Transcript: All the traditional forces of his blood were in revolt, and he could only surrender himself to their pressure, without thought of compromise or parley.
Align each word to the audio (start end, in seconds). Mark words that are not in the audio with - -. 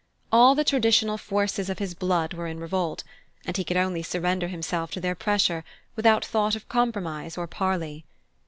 All 0.31 0.55
the 0.55 0.63
traditional 0.63 1.19
forces 1.19 1.69
of 1.69 1.77
his 1.77 1.93
blood 1.93 2.33
were 2.33 2.47
in 2.47 2.59
revolt, 2.59 3.03
and 3.45 3.55
he 3.55 3.63
could 3.63 3.77
only 3.77 4.01
surrender 4.01 4.47
himself 4.47 4.89
to 4.93 4.99
their 4.99 5.13
pressure, 5.13 5.63
without 5.95 6.25
thought 6.25 6.55
of 6.55 6.67
compromise 6.67 7.37
or 7.37 7.45
parley. 7.45 8.03